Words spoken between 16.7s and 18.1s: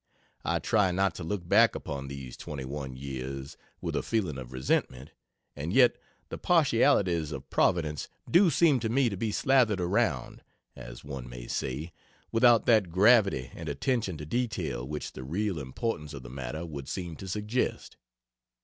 seem to suggest.